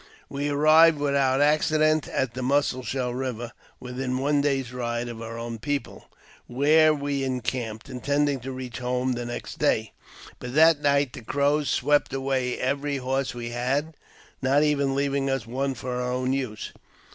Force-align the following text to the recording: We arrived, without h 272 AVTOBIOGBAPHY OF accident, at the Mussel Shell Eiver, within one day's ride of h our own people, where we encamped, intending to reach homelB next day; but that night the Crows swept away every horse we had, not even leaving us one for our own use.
We 0.29 0.49
arrived, 0.49 0.97
without 0.97 1.41
h 1.41 1.67
272 1.69 1.69
AVTOBIOGBAPHY 1.69 1.77
OF 1.77 1.91
accident, 1.91 2.07
at 2.07 2.33
the 2.33 2.41
Mussel 2.41 2.81
Shell 2.81 3.13
Eiver, 3.13 3.51
within 3.79 4.17
one 4.17 4.41
day's 4.41 4.73
ride 4.73 5.07
of 5.07 5.19
h 5.19 5.23
our 5.23 5.37
own 5.37 5.59
people, 5.59 6.09
where 6.47 6.91
we 6.91 7.23
encamped, 7.23 7.87
intending 7.87 8.39
to 8.39 8.51
reach 8.51 8.79
homelB 8.79 9.27
next 9.27 9.59
day; 9.59 9.91
but 10.39 10.55
that 10.55 10.81
night 10.81 11.13
the 11.13 11.21
Crows 11.21 11.69
swept 11.69 12.11
away 12.13 12.57
every 12.57 12.97
horse 12.97 13.35
we 13.35 13.49
had, 13.51 13.95
not 14.41 14.63
even 14.63 14.95
leaving 14.95 15.29
us 15.29 15.45
one 15.45 15.75
for 15.75 16.01
our 16.01 16.11
own 16.11 16.33
use. 16.33 16.71